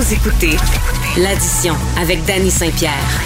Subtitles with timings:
[0.00, 0.56] Vous écoutez
[1.18, 3.20] l'addition avec Danny Saint-Pierre.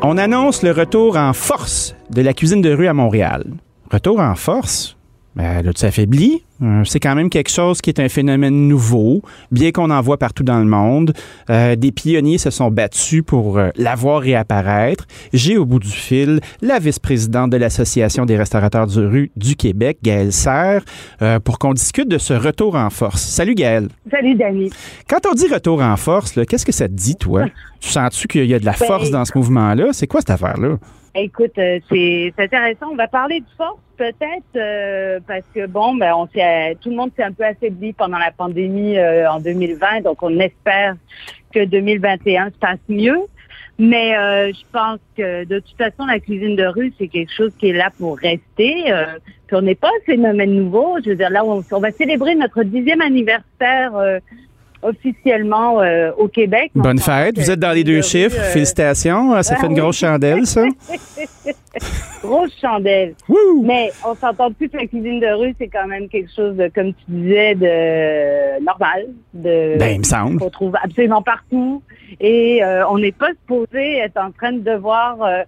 [0.00, 3.44] On annonce le retour en force de la cuisine de rue à Montréal.
[3.92, 4.96] Retour en force?
[5.36, 6.42] Ben, là, tu affaiblis.
[6.62, 10.16] Euh, C'est quand même quelque chose qui est un phénomène nouveau, bien qu'on en voit
[10.18, 11.12] partout dans le monde.
[11.50, 15.06] Euh, des pionniers se sont battus pour euh, la voir réapparaître.
[15.32, 19.98] J'ai au bout du fil la vice-présidente de l'Association des restaurateurs de rue du Québec,
[20.02, 20.82] Gaëlle Serre,
[21.22, 23.22] euh, pour qu'on discute de ce retour en force.
[23.22, 23.88] Salut Gaëlle.
[24.10, 24.70] Salut, Dani.
[25.08, 27.44] Quand on dit retour en force, qu'est-ce que ça te dit, toi?
[27.80, 29.92] tu sens-tu qu'il y a de la Ben, force dans ce mouvement-là?
[29.92, 30.76] C'est quoi cette affaire-là?
[31.20, 32.90] Écoute, euh, c'est intéressant.
[32.92, 36.14] On va parler de force peut-être euh, parce que bon, ben
[36.80, 40.38] tout le monde s'est un peu affaibli pendant la pandémie euh, en 2020, donc on
[40.38, 40.94] espère
[41.52, 43.18] que 2021 se passe mieux.
[43.80, 44.10] Mais
[44.52, 47.72] je pense que de toute façon, la cuisine de rue, c'est quelque chose qui est
[47.72, 48.90] là pour rester.
[48.90, 49.06] Euh,
[49.52, 50.98] on n'est pas un phénomène nouveau.
[51.04, 53.92] Je veux dire, là, on, va célébrer notre dixième anniversaire
[54.82, 56.70] officiellement euh, au Québec.
[56.74, 57.36] Bonne fête.
[57.38, 58.36] euh, Vous êtes dans les deux chiffres.
[58.38, 59.42] euh, Félicitations.
[59.42, 59.80] Ça ah fait une oui.
[59.80, 60.64] grosse chandelle, ça.
[62.22, 63.14] Grosse chandelle.
[63.62, 66.68] Mais on s'entend plus que la cuisine de rue, c'est quand même quelque chose de,
[66.74, 70.38] comme tu disais, de normal, de Ben, il me semble.
[70.40, 71.82] qu'on trouve absolument partout.
[72.20, 75.42] Et euh, on n'est pas supposé être en train de devoir euh,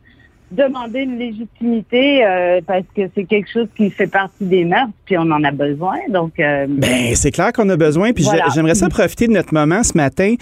[0.50, 5.16] demander une légitimité euh, parce que c'est quelque chose qui fait partie des mœurs, puis
[5.16, 5.96] on en a besoin.
[6.08, 8.12] Donc, euh, Ben, c'est clair qu'on a besoin.
[8.12, 8.46] Puis Voilà.
[8.54, 10.34] j'aimerais ça profiter de notre moment ce matin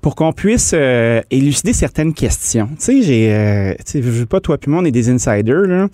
[0.00, 2.68] pour qu'on puisse euh, élucider certaines questions.
[2.70, 5.10] Tu sais, j'ai, euh, tu sais, je veux pas toi puis moi, on est des
[5.10, 5.88] insiders là.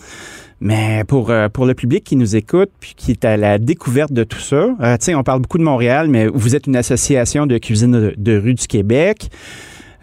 [0.60, 4.12] Mais pour, euh, pour le public qui nous écoute puis qui est à la découverte
[4.12, 6.76] de tout ça, euh, tu sais, on parle beaucoup de Montréal, mais vous êtes une
[6.76, 9.28] association de cuisine de, de rue du Québec.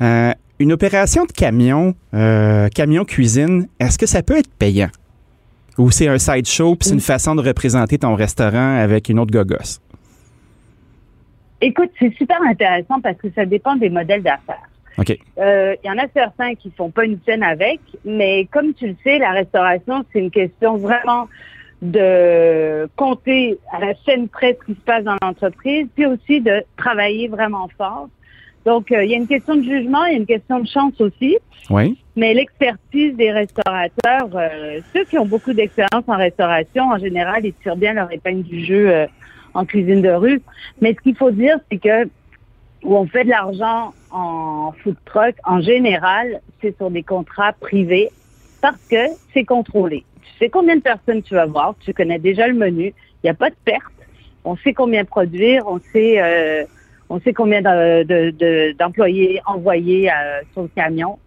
[0.02, 0.32] Euh,
[0.64, 4.90] une opération de camion, euh, camion cuisine, est-ce que ça peut être payant?
[5.78, 9.32] Ou c'est un sideshow puis c'est une façon de représenter ton restaurant avec une autre
[9.32, 9.80] gogosse?
[11.64, 14.68] écoute, c'est super intéressant parce que ça dépend des modèles d'affaires.
[14.98, 15.18] OK.
[15.38, 18.88] Euh, Il y en a certains qui font pas une scène avec, mais comme tu
[18.88, 21.28] le sais, la restauration, c'est une question vraiment
[21.82, 26.64] de compter à la scène près ce qui se passe dans l'entreprise, puis aussi de
[26.78, 28.10] travailler vraiment fort.
[28.66, 30.68] Donc, euh, il y a une question de jugement, il y a une question de
[30.68, 31.38] chance aussi,
[31.70, 31.98] Oui.
[32.16, 37.54] mais l'expertise des restaurateurs, euh, ceux qui ont beaucoup d'expérience en restauration, en général, ils
[37.56, 39.06] tirent bien leur épingle du jeu euh,
[39.54, 40.42] en cuisine de rue.
[40.82, 42.06] Mais ce qu'il faut dire, c'est que
[42.84, 48.10] où on fait de l'argent en food truck, en général, c'est sur des contrats privés
[48.62, 50.04] parce que c'est contrôlé.
[50.22, 53.30] Tu sais combien de personnes tu vas voir, tu connais déjà le menu, il n'y
[53.30, 53.84] a pas de perte,
[54.44, 56.66] on sait combien produire, on sait, euh,
[57.10, 61.18] on sait combien de- de- de- d'employés envoyer euh, sur le camion.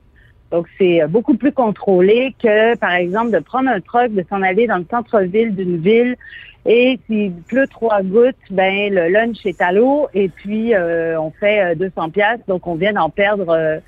[0.52, 4.42] Donc, c'est euh, beaucoup plus contrôlé que, par exemple, de prendre un truck, de s'en
[4.42, 6.16] aller dans le centre-ville d'une ville
[6.64, 11.30] et s'il pleut trois gouttes, ben le lunch est à l'eau et puis euh, on
[11.30, 13.78] fait euh, 200 pièces, donc on vient d'en perdre euh,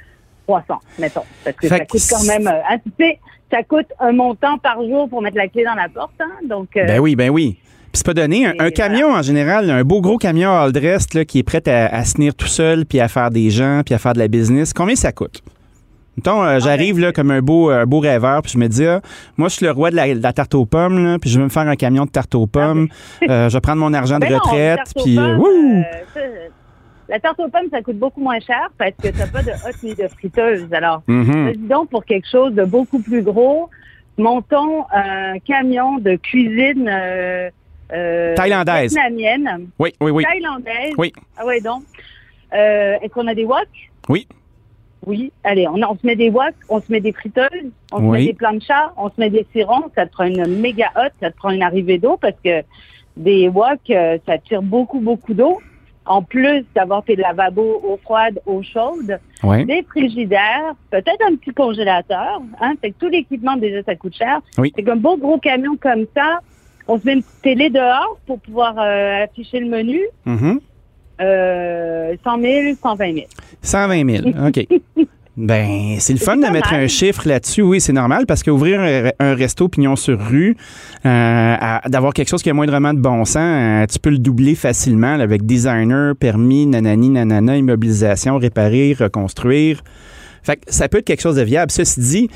[0.47, 1.23] 300, mettons.
[1.45, 3.17] Parce que Fait ça coûte quand même, euh,
[3.51, 6.77] ça coûte un montant par jour pour mettre la clé dans la porte, hein, donc...
[6.77, 7.59] euh, Ben oui, ben oui.
[7.99, 8.47] C'est pas donné.
[8.47, 11.43] Un, Et un camion, en général, un beau gros camion all dressed là, qui est
[11.43, 14.13] prêt à, à se tenir tout seul, puis à faire des gens, puis à faire
[14.13, 15.43] de la business, combien ça coûte?
[16.17, 19.01] Mettons, euh, j'arrive là comme un beau, un beau rêveur, puis je me dis, ah,
[19.37, 21.39] moi, je suis le roi de la, de la tarte aux pommes, là, puis je
[21.39, 22.89] vais me faire un camion de tarte aux pommes.
[23.29, 25.39] Euh, je vais prendre mon argent de Ben retraite, la tarte aux puis euh, pommes,
[25.41, 25.79] wouh!
[25.79, 25.83] euh,
[26.15, 26.21] ça,
[27.09, 29.77] la tarte aux pommes, ça coûte beaucoup moins cher parce que t'as pas de hot
[29.83, 30.67] ni de friteuse.
[30.73, 31.53] Alors, Mhm.
[31.57, 33.71] Dis donc, pour quelque chose de beaucoup plus gros,
[34.19, 36.89] montons un camion de cuisine
[37.93, 38.93] euh, Thaïlandaise.
[38.95, 40.25] vietnamienne, Oui, oui, oui.
[40.25, 40.95] thaïlandaise.
[40.99, 41.13] Oui.
[41.37, 41.83] Ah ouais, donc.
[42.55, 43.69] Euh, Est-ce qu'on a des wok?
[44.09, 44.27] Oui.
[45.07, 45.33] Oui.
[45.45, 47.49] Allez, on, on se met des wok, on se met des friteuses,
[47.93, 49.85] on se met des planchas, on se met des sirons.
[49.95, 52.63] Ça te prend une méga hot, ça te prend une arrivée d'eau parce que
[53.17, 55.61] des wok, euh, ça tire beaucoup, beaucoup d'eau.
[56.05, 59.67] En plus d'avoir tes lavabos eau froide, eau chaude Oui.
[59.67, 62.41] des frigidaires, peut-être un petit congélateur.
[62.63, 64.41] Hein, fait que tout l'équipement, déjà, ça coûte cher.
[64.57, 64.73] Oui.
[64.75, 66.41] C'est qu'un beau gros camion comme ça,
[66.89, 70.01] on se met une télé dehors pour pouvoir euh, afficher le menu.
[70.25, 70.61] Mhm.
[71.21, 73.27] Euh, 100 000, 120 000.
[73.63, 74.29] 120 000.
[74.47, 74.67] OK.
[75.39, 77.63] Ben, c'est le fun de mettre un chiffre là-dessus.
[77.63, 78.81] Oui, c'est normal parce qu'ouvrir
[79.21, 80.57] un, resto pignon sur rue,
[81.07, 84.57] euh, d'avoir quelque chose qui a moindrement de bon sens, euh, tu peux le doubler
[84.57, 89.85] facilement là, avec designer, permis, nanani, nanana, immobilisation, réparer, reconstruire.
[90.43, 91.71] Fait que ça peut être quelque chose de viable.
[91.71, 92.31] Ceci dit,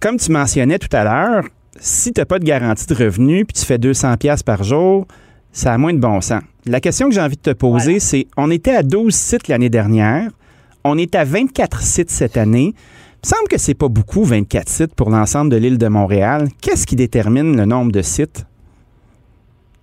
[0.00, 1.44] comme tu mentionnais tout à l'heure,
[1.80, 5.06] si tu n'as pas de garantie de revenu puis tu fais 200 pièces par jour,
[5.52, 6.42] ça a moins de bon sens.
[6.66, 8.00] La question que j'ai envie de te poser, Voilà.
[8.00, 10.30] c'est on était à 12 sites l'année dernière,
[10.84, 12.74] on est à 24 sites cette année.
[13.24, 16.48] Il me semble que c'est pas beaucoup, 24 sites pour l'ensemble de l'île de Montréal.
[16.60, 18.46] Qu'est-ce qui détermine le nombre de sites?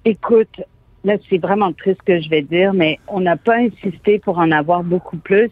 [0.05, 0.61] Écoute,
[1.03, 4.37] là, c'est vraiment triste ce que je vais dire, mais on n'a pas insisté pour
[4.37, 5.51] en avoir beaucoup plus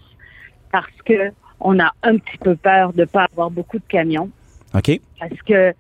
[0.72, 4.30] parce que on a un petit peu peur de pas avoir beaucoup de camions.
[4.74, 5.00] OK.
[5.20, 5.74] Parce que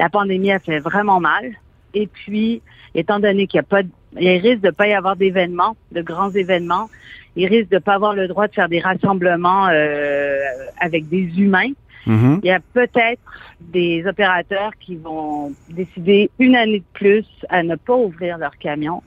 [0.00, 1.44] la pandémie a fait vraiment mal.
[1.92, 2.62] Et puis,
[2.94, 3.82] étant donné qu'il y a pas,
[4.18, 6.88] il risque de pas y avoir d'événements, de grands événements,
[7.36, 10.38] il risque de pas avoir le droit de faire des rassemblements euh,
[10.80, 11.72] avec des humains.
[12.06, 12.40] Mhm.
[12.42, 13.20] Il y a peut-être
[13.60, 19.02] des opérateurs qui vont décider une année de plus à ne pas ouvrir leurs camions.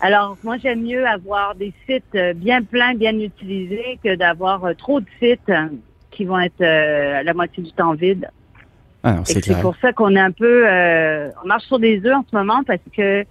[0.00, 4.72] Alors, moi, j'aime mieux avoir des sites euh, bien pleins, bien utilisés, que d'avoir euh,
[4.72, 5.52] trop de sites
[6.10, 8.30] qui vont être euh, la moitié du temps vides.
[9.08, 12.24] Ah c'est pour ça qu'on est un peu, euh, on marche sur des œufs en
[12.28, 13.24] ce moment parce que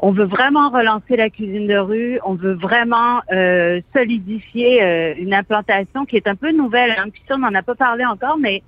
[0.00, 5.32] on veut vraiment relancer la cuisine de rue, on veut vraiment euh, solidifier euh, une
[5.32, 6.90] implantation qui est un peu nouvelle.
[6.98, 7.08] Hein.
[7.12, 8.64] Puis ça, on n'en a pas parlé encore, mais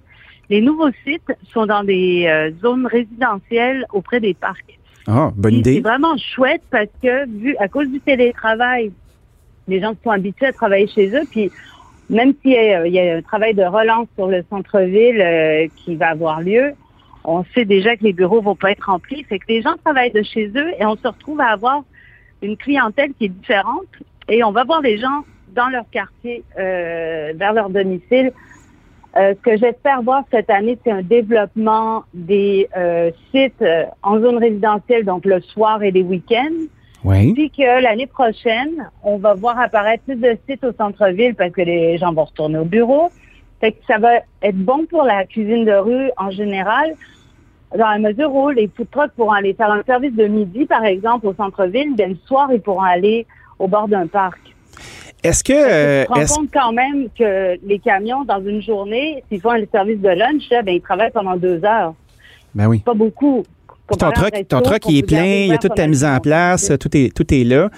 [0.48, 4.78] les nouveaux sites sont dans des zones résidentielles auprès des parcs.
[5.08, 5.80] Ah, bonne Puis C'est idée.
[5.80, 8.92] vraiment chouette parce que, vu à cause du télétravail,
[9.66, 11.24] les gens sont habitués à travailler chez eux.
[11.28, 11.50] Puis
[12.10, 15.96] même s'il y, il y a un travail de relance sur le centre-ville euh, qui
[15.96, 16.74] va avoir lieu,
[17.24, 19.24] on sait déjà que les bureaux vont pas être remplis.
[19.24, 21.82] Fait que les gens travaillent de chez eux et on se retrouve à avoir
[22.42, 23.86] une clientèle qui est différente.
[24.28, 25.24] Et on va voir les gens
[25.54, 28.32] dans leur quartier, euh, vers leur domicile.
[29.16, 34.20] Euh, ce que j'espère voir cette année, c'est un développement des euh, sites euh, en
[34.20, 36.66] zone résidentielle, donc le soir et les week-ends.
[37.06, 37.32] Oui.
[37.34, 41.62] Puis que l'année prochaine, on va voir apparaître plus de sites au centre-ville parce que
[41.62, 43.10] les gens vont retourner au bureau.
[43.60, 46.94] Fait que ça va être bon pour la cuisine de rue en général,
[47.78, 50.84] dans la mesure où les food trucks pourront aller faire un service de midi, par
[50.84, 53.24] exemple, au centre-ville, bien le soir, ils pourront aller
[53.58, 54.40] au bord d'un parc.
[55.22, 58.60] Est-ce que, euh, tu te rends est-ce- compte quand même que les camions, dans une
[58.62, 61.94] journée, s'ils font un service de lunch, ben, ils travaillent pendant deux heures.
[62.54, 62.80] ben oui.
[62.80, 63.44] Pas beaucoup.
[63.88, 66.18] Puis ton truck, ton truck, il est plein, il y a toute ta mise en
[66.18, 67.70] place, tout est, tout est là.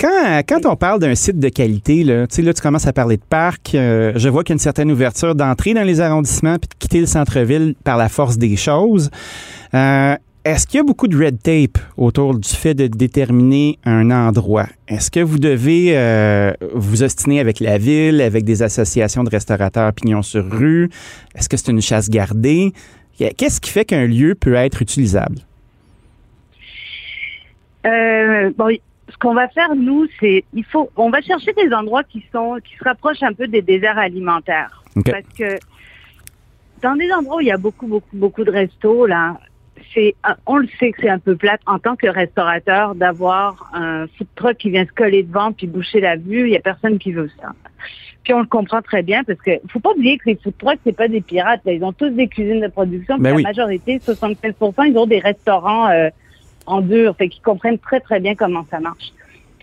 [0.00, 2.92] Quand, quand on parle d'un site de qualité, là, tu sais, là, tu commences à
[2.92, 6.00] parler de parc, euh, je vois qu'il y a une certaine ouverture d'entrée dans les
[6.00, 9.10] arrondissements puis de quitter le centre-ville par la force des choses.
[9.74, 10.14] Euh,
[10.44, 14.68] est-ce qu'il y a beaucoup de red tape autour du fait de déterminer un endroit?
[14.86, 19.92] Est-ce que vous devez euh, vous ostiner avec la ville, avec des associations de restaurateurs
[19.92, 20.90] pignon sur rue?
[21.34, 22.72] Est-ce que c'est une chasse gardée?
[23.18, 25.38] Qu'est-ce qui fait qu'un lieu peut être utilisable?
[27.86, 28.76] Euh, bon,
[29.08, 32.58] ce qu'on va faire nous, c'est il faut, on va chercher des endroits qui sont,
[32.64, 35.58] qui se rapprochent un peu des déserts alimentaires, parce que
[36.82, 39.38] dans des endroits où il y a beaucoup, beaucoup, beaucoup de restos là,
[39.94, 40.14] c'est,
[40.46, 44.26] on le sait que c'est un peu plate en tant que restaurateur d'avoir un food
[44.34, 46.48] truck qui vient se coller devant puis boucher la vue.
[46.48, 47.52] Il y a personne qui veut ça.
[48.24, 50.78] Puis on le comprend très bien parce que faut pas oublier que les food trucks
[50.84, 51.60] c'est pas des pirates.
[51.64, 51.72] là.
[51.72, 53.14] Ils ont tous des cuisines de production.
[53.14, 55.88] Puis Ben la majorité, 75%, ils ont des restaurants.
[55.90, 56.08] euh,
[56.70, 57.16] en dur.
[57.16, 59.14] Fait qu'ils comprennent très, très bien comment ça marche.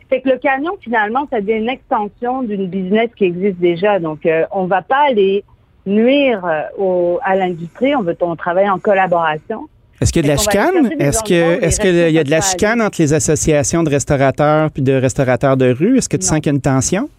[0.09, 3.99] Fait que le camion, finalement, ça devient une extension d'une business qui existe déjà.
[3.99, 5.43] Donc, euh, on va pas aller
[5.85, 7.95] nuire euh, au, à l'industrie.
[7.95, 9.67] On veut on travaille en collaboration.
[10.01, 10.91] Est-ce qu'il y a de la chicane?
[10.99, 14.81] Est-ce que est-ce qu'il y a de la chicane entre les associations de restaurateurs puis
[14.81, 15.97] de restaurateurs de rue?
[15.99, 16.29] Est-ce que tu Non.
[16.31, 17.09] sens qu'il y a une tension?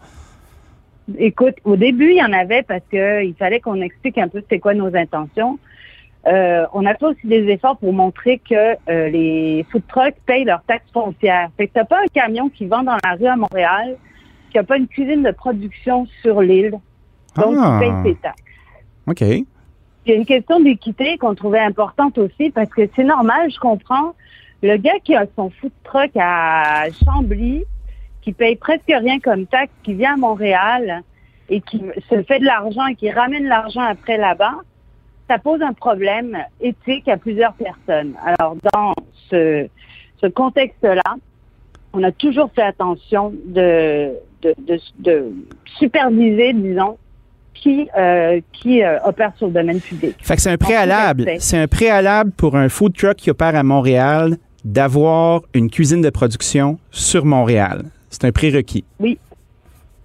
[1.19, 4.43] Écoute, au début, il y en avait parce que il fallait qu'on explique un peu
[4.51, 5.59] c'est quoi nos intentions.
[6.27, 8.55] Euh, on a fait aussi des efforts pour montrer que
[8.91, 11.51] euh, les food trucks payent leurs taxes foncières.
[11.57, 13.97] Fait que t'as pas un camion qui vend dans la rue à Montréal,
[14.51, 16.73] qui a pas une cuisine de production sur l'île,
[17.37, 17.79] donc Ah.
[17.81, 18.43] il paye ses taxes.
[19.07, 19.21] OK.
[19.21, 23.59] Il y a une question d'équité qu'on trouvait importante aussi parce que c'est normal, je
[23.61, 24.15] comprends.
[24.63, 27.65] Le gars qui a son food truck à Chambly,
[28.27, 31.03] qui paye presque rien comme taxe, qui vient à Montréal
[31.49, 31.81] et qui
[32.11, 34.57] se fait de l'argent et qui ramène l'argent après là-bas,
[35.29, 38.15] ça pose un problème éthique à plusieurs personnes.
[38.25, 38.95] Alors, dans
[39.31, 39.69] ce,
[40.21, 41.15] ce contexte-là,
[41.93, 44.11] on a toujours fait attention de,
[44.43, 45.33] de, de, de
[45.79, 46.99] superviser, disons,
[47.55, 50.17] qui, euh, qui euh, opère sur le domaine public.
[50.21, 51.27] Fait que c'est un préalable.
[51.39, 56.11] C'est un préalable pour un food truck qui opère à Montréal d'avoir une cuisine de
[56.11, 57.85] production sur Montréal.
[58.19, 58.83] C'est un prérequis.
[58.99, 59.19] Oui.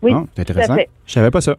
[0.01, 0.75] Oui, Ah, c'est intéressant.
[1.06, 1.56] Je savais pas ça.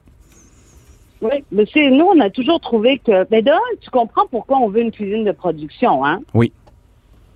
[1.23, 4.69] Oui, mais c'est nous, on a toujours trouvé que, ben d'un, tu comprends pourquoi on
[4.69, 6.21] veut une cuisine de production, hein?
[6.35, 6.53] Oui.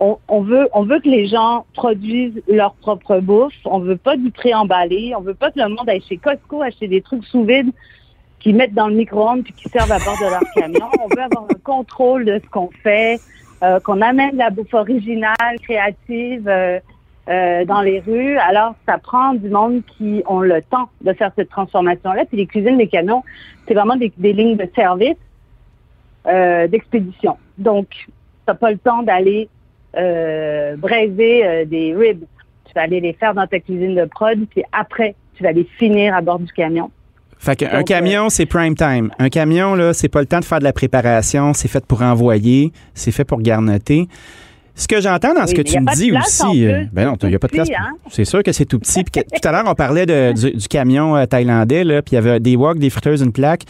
[0.01, 3.55] On, on veut, on veut que les gens produisent leur propre bouffe.
[3.65, 5.15] On veut pas du préemballé.
[5.17, 7.71] On veut pas que le monde aille chez Costco acheter des trucs sous vide
[8.41, 10.91] qu'ils mettent dans le micro-ondes puis qui servent à bord de leur camion.
[11.03, 13.19] On veut avoir un contrôle de ce qu'on fait,
[13.63, 16.47] euh, qu'on amène la bouffe originale, créative.
[16.49, 16.79] euh,
[17.29, 18.39] euh, dans les rues.
[18.39, 22.25] Alors, ça prend du monde qui ont le temps de faire cette transformation-là.
[22.27, 23.25] Puis les cuisines des camions,
[23.67, 25.17] c'est vraiment des, des lignes de service
[26.27, 27.37] euh, d'expédition.
[27.59, 27.89] Donc,
[28.47, 29.49] t'as pas le temps d'aller
[29.97, 32.25] euh, braiser des ribs.
[32.67, 35.65] Tu vas aller les faire dans ta cuisine de prod, puis après, tu vas les
[35.79, 36.91] finir à bord du camion.
[37.39, 39.11] Fait qu'un camion, c'est prime time.
[39.19, 42.03] Un camion, là, c'est pas le temps de faire de la préparation, c'est fait pour
[42.03, 44.09] envoyer, c'est fait pour garnoter.
[44.79, 47.35] Ce que j'entends dans ce que tu me dis aussi, euh, ben non, il n'y
[47.35, 47.71] a pas de place.
[47.71, 47.95] Hein?
[48.11, 49.03] C'est sûr que c'est tout petit.
[49.05, 50.05] tout à l'heure, on parlait
[50.35, 53.63] du, camion euh, thaïlandais, là, puis il y avait des woks, des fritteuses, une plaque.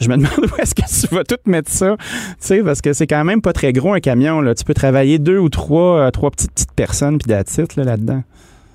[0.00, 2.04] Je me demande où est-ce que tu vas tout mettre ça, tu
[2.40, 4.42] sais, parce que c'est quand même pas très gros un camion.
[4.42, 4.54] Là.
[4.54, 8.22] Tu peux travailler deux ou trois, euh, trois petites, petites personnes puis d'attitude là, là-dedans.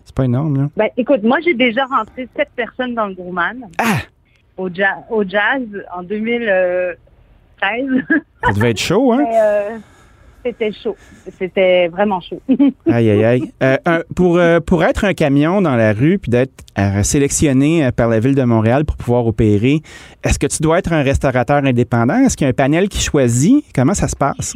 [0.05, 0.69] C'est pas énorme, là.
[0.75, 3.69] Ben, écoute, moi, j'ai déjà rentré sept personnes dans le Grumman.
[3.77, 3.99] Ah!
[4.57, 4.69] Au,
[5.11, 5.61] au jazz
[5.95, 6.97] en 2013.
[7.61, 9.23] Ça devait être chaud, hein?
[10.45, 10.95] c'était chaud.
[11.39, 12.39] C'était vraiment chaud.
[12.87, 13.51] aïe, aïe, aïe.
[13.63, 13.77] Euh,
[14.15, 18.19] pour, euh, pour être un camion dans la rue puis d'être euh, sélectionné par la
[18.19, 19.81] Ville de Montréal pour pouvoir opérer,
[20.23, 22.19] est-ce que tu dois être un restaurateur indépendant?
[22.19, 23.65] Est-ce qu'il y a un panel qui choisit?
[23.73, 24.55] Comment ça se passe?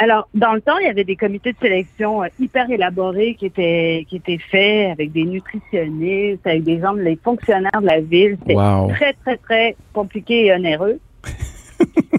[0.00, 4.06] Alors, dans le temps, il y avait des comités de sélection hyper élaborés qui étaient
[4.08, 8.38] qui étaient faits avec des nutritionnistes, avec des gens, les fonctionnaires de la ville.
[8.40, 8.54] C'était
[8.94, 11.00] très, très, très compliqué et onéreux.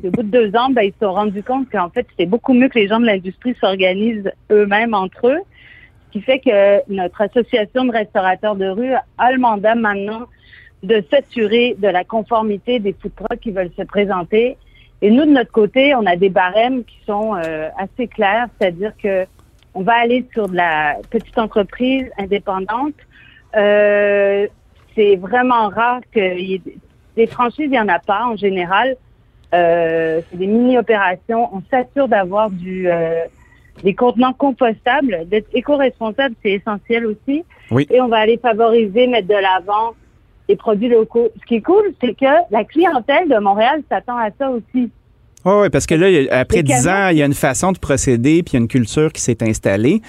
[0.03, 2.53] Au bout de deux ans, ben, ils se sont rendus compte qu'en fait, c'était beaucoup
[2.53, 5.39] mieux que les gens de l'industrie s'organisent eux-mêmes entre eux.
[6.08, 10.25] Ce qui fait que notre association de restaurateurs de rue a le mandat maintenant
[10.84, 14.58] de s'assurer de la conformité des food trucks qui veulent se présenter.
[15.01, 18.94] Et nous, de notre côté, on a des barèmes qui sont euh, assez clairs, c'est-à-dire
[19.01, 19.25] que
[19.74, 22.96] on va aller sur de la petite entreprise indépendante.
[23.56, 24.48] Euh,
[24.96, 26.62] c'est vraiment rare qu'il y ait
[27.15, 28.96] des franchises, il n'y en a pas en général.
[29.53, 31.50] Euh, c'est des mini-opérations.
[31.53, 33.22] On s'assure d'avoir du euh,
[33.84, 37.44] des contenants compostables, d'être éco-responsable, c'est essentiel aussi.
[37.72, 37.88] Oui.
[37.89, 39.94] Et on va aller favoriser, mettre de l'avant
[40.48, 41.29] les produits locaux.
[41.39, 44.89] Ce qui est cool, c'est que la clientèle de Montréal s'attend à ça aussi.
[45.46, 48.44] Oui, oui, parce que là, après dix ans, il y a une façon de procéder,
[48.44, 50.01] puis il y a une culture qui s'est installée.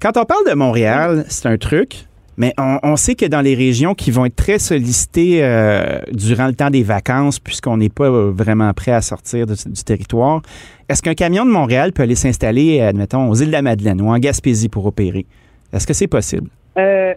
[0.00, 2.04] Quand on parle de Montréal, c'est un truc.
[2.38, 6.54] Mais on, sait que dans les régions qui vont être très sollicitées euh, durant le
[6.54, 10.42] temps des vacances, puisqu'on n'est pas vraiment prêt à sortir du territoire,
[10.88, 14.08] est-ce qu'un camion de Montréal peut aller s'installer, admettons, aux îles de la Madeleine ou
[14.08, 15.26] en Gaspésie pour opérer?
[15.72, 16.48] Est-ce que c'est possible?
[16.78, 17.12] Euh,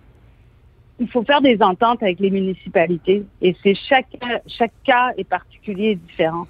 [0.99, 4.07] il faut faire des ententes avec les municipalités et c'est chaque,
[4.47, 6.47] chaque cas est particulier et différent.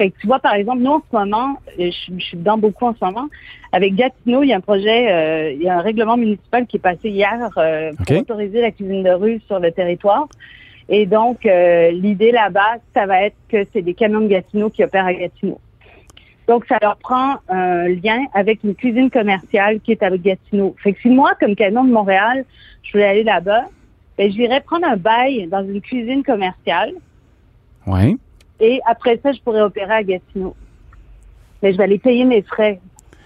[0.00, 2.86] Fait que tu vois, par exemple, nous, en ce moment, je, je suis dedans beaucoup
[2.86, 3.28] en ce moment,
[3.70, 6.78] avec Gatineau, il y a un projet, euh, il y a un règlement municipal qui
[6.78, 10.26] est passé hier euh, pour autoriser la cuisine de rue sur le territoire.
[10.88, 14.82] Et donc, euh, l'idée là-bas, ça va être que c'est des camions de Gatineau qui
[14.82, 15.60] opèrent à Gatineau.
[16.48, 20.74] Donc, ça leur prend un lien avec une cuisine commerciale qui est avec Gatineau.
[20.82, 22.46] Fait que si moi, comme camion de Montréal,
[22.84, 23.66] je voulais aller là-bas,
[24.16, 26.94] ben, j'irais prendre un bail dans une cuisine commerciale.
[27.86, 28.16] Ouais.
[28.60, 30.54] Et après ça, je pourrais opérer à Gatineau.
[31.62, 32.80] Mais je vais aller payer mes frais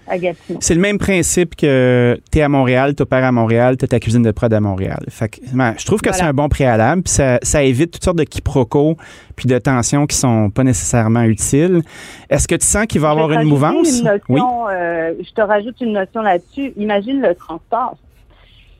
[0.07, 0.59] à Gatineau.
[0.61, 3.87] C'est le même principe que tu es à Montréal, tu opères à Montréal, tu as
[3.87, 5.03] ta cuisine de prod à Montréal.
[5.09, 8.17] Fait que, je trouve que c'est un bon préalable, puis ça, ça, évite toutes sortes
[8.17, 8.97] de quiproquos
[9.35, 11.81] puis de tensions qui sont pas nécessairement utiles.
[12.29, 13.99] Est-ce que tu sens qu'il va y avoir une mouvance?
[13.99, 14.41] Une notion, oui.
[14.71, 16.71] Euh, je te rajoute une notion là-dessus.
[16.77, 17.97] Imagine le transport.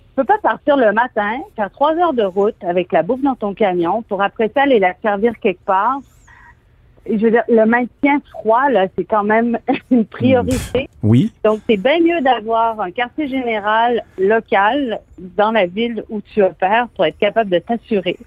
[0.09, 3.35] Tu peux pas partir le matin, faire trois heures de route avec la bouffe dans
[3.35, 5.99] ton camion pour après ça aller la servir quelque part
[7.07, 9.57] je veux dire, le maintien froid, là, c'est quand même
[9.91, 10.89] une priorité.
[11.03, 11.31] Oui.
[11.43, 14.99] Donc, c'est bien mieux d'avoir un quartier général local
[15.37, 18.17] dans la ville où tu opères pour être capable de t'assurer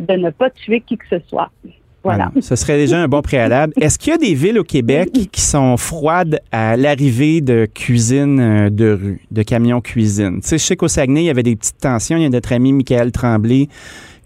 [0.00, 1.50] de ne pas tuer qui que ce soit.
[2.04, 2.30] Voilà.
[2.40, 3.72] Ce serait déjà un bon préalable.
[3.80, 8.40] Est-ce qu'il y a des villes au Québec qui sont froides à l'arrivée de cuisine
[8.40, 10.40] euh, de rue, de camions cuisine?
[10.40, 12.16] Tu sais, je sais qu'au Saguenay, il y avait des petites tensions.
[12.16, 13.68] Il y a notre ami Michael Tremblay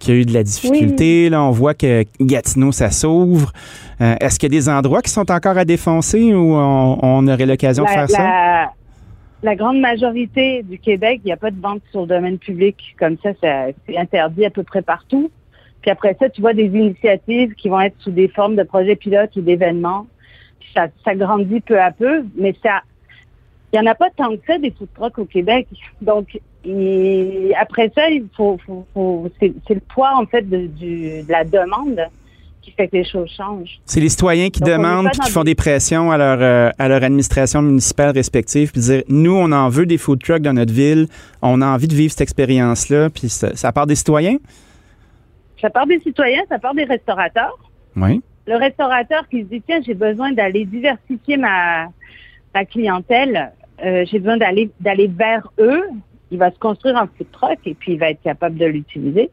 [0.02, 1.30] qui a eu de la difficulté.
[1.30, 3.52] Là, on voit que Gatineau, ça s'ouvre.
[4.00, 7.47] Euh, est-ce qu'il y a des endroits qui sont encore à défoncer ou on, aurait
[7.47, 8.73] l'occasion de faire ça?
[9.44, 12.76] La grande majorité du Québec, il n'y a pas de vente sur le domaine public.
[12.99, 15.30] Comme ça, c'est interdit à peu près partout.
[15.82, 18.97] Puis après ça, tu vois des initiatives qui vont être sous des formes de projets
[18.97, 20.06] pilotes ou d'événements.
[20.75, 22.82] Ça, ça grandit peu à peu, mais ça,
[23.73, 25.67] il n'y en a pas tant que ça des food trucks au Québec.
[26.02, 26.38] Donc,
[27.59, 28.59] après ça, il faut,
[29.41, 32.00] c'est, le poids en fait de, du, de la demande
[32.61, 33.81] qui fait que les choses changent.
[33.85, 37.61] C'est les citoyens qui demandent qui font des pressions à leur euh, à leur administration
[37.61, 41.09] municipale respective puis dire nous on en veut des food trucks dans notre ville,
[41.41, 44.37] on a envie de vivre cette expérience là puis ça, ça part des citoyens?
[45.61, 47.59] Ça part des citoyens, ça part des restaurateurs.
[47.97, 48.23] Oui.
[48.47, 51.88] Le restaurateur qui se dit tiens j'ai besoin d'aller diversifier ma
[52.55, 53.52] ma clientèle,
[53.85, 55.83] euh, j'ai besoin d'aller d'aller vers eux
[56.33, 59.31] il va se construire un food truck et puis il va être capable de l'utiliser.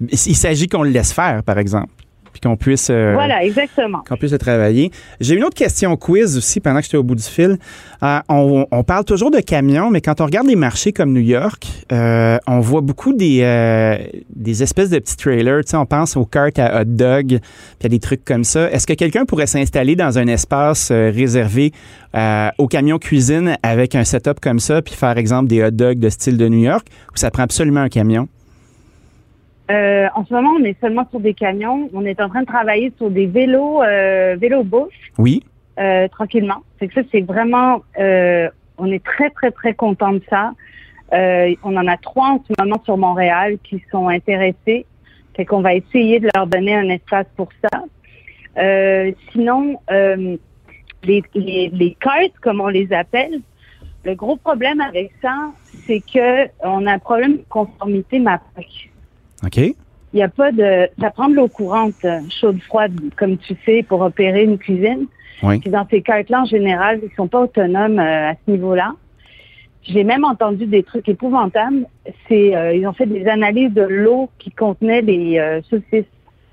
[0.00, 1.92] Il s'agit qu'on le laisse faire, par exemple.
[2.36, 4.02] Puis qu'on puisse euh, Voilà, exactement.
[4.06, 4.90] qu'on puisse le travailler.
[5.20, 7.56] J'ai une autre question quiz aussi pendant que j'étais au bout du fil.
[8.02, 11.22] Euh, on, on parle toujours de camions, mais quand on regarde les marchés comme New
[11.22, 13.38] York, euh, on voit beaucoup des,
[14.34, 15.64] des espèces de petits trailers.
[15.64, 17.38] Tu sais, on pense aux cartes à hot dog,
[17.78, 18.70] puis à des trucs comme ça.
[18.70, 21.72] Est-ce que quelqu'un pourrait s'installer dans un espace réservé
[22.58, 26.10] aux camions cuisine avec un setup comme ça, puis faire exemple des hot dogs de
[26.10, 28.28] style de New York, ou ça prend absolument un camion?
[29.70, 31.88] Euh, en ce moment, on est seulement sur des camions.
[31.92, 35.42] On est en train de travailler sur des vélos, euh, vélos Bosch, Oui.
[35.78, 36.62] euh, tranquillement.
[36.78, 40.52] C'est que ça, c'est vraiment, euh, on est très, très, très content de ça.
[41.12, 44.86] Euh, on en a trois en ce moment sur Montréal qui sont intéressés.
[45.36, 47.84] Fait qu'on va essayer de leur donner un espace pour ça.
[48.58, 50.36] Euh, sinon, euh,
[51.04, 53.40] les, les, les cartes, comme on les appelle,
[54.04, 55.50] le gros problème avec ça,
[55.86, 58.90] c'est que on a un problème de conformité MAPAC.
[59.46, 59.56] OK.
[59.58, 59.74] Il
[60.14, 60.88] n'y a pas de.
[61.00, 65.06] Ça prend de l'eau courante, euh, chaude, froide, comme tu sais, pour opérer une cuisine.
[65.42, 65.58] Oui.
[65.58, 68.92] Puis dans ces cartes-là, en général, ils sont pas autonomes euh, à ce niveau-là.
[69.82, 71.86] J'ai même entendu des trucs épouvantables.
[72.28, 76.06] C'est, euh, ils ont fait des analyses de l'eau qui contenait les euh, saucisses.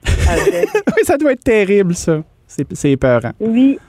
[0.07, 2.21] Euh, oui, ça doit être terrible, ça.
[2.47, 3.31] C'est c'est épeurant.
[3.39, 3.79] oui.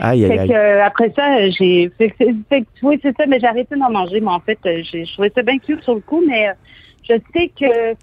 [0.00, 0.48] Aïe, aïe, Fait aïe.
[0.48, 1.88] que, euh, après ça, j'ai.
[1.96, 4.20] Fait que, fait que, oui, c'est ça, mais j'ai arrêté d'en manger.
[4.20, 6.48] Mais en fait, j'ai, je trouvais ça bien cute sur le coup, mais
[7.08, 7.94] je sais que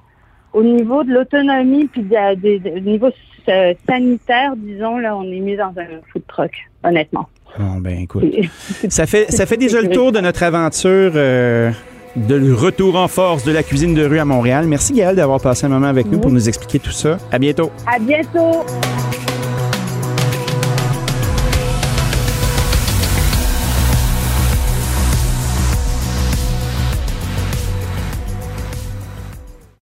[0.53, 3.09] au niveau de l'autonomie puis de, de- de- au niveau
[3.49, 6.51] euh, sanitaire, disons, là, on est mis dans un food truck,
[6.83, 7.27] honnêtement.
[7.59, 8.23] Bon, ben, écoute.
[8.89, 11.71] Ça fait, ça fait déjà le tour de notre aventure euh,
[12.15, 14.65] de retour en force de la cuisine de rue à Montréal.
[14.67, 17.17] Merci, Gaël, d'avoir passé un moment avec nous pour nous expliquer tout ça.
[17.31, 17.71] À bientôt.
[17.87, 18.63] À bientôt!